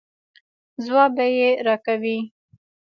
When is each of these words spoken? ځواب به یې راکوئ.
ځواب 0.85 1.11
به 1.17 1.25
یې 1.37 1.49
راکوئ. 1.67 2.17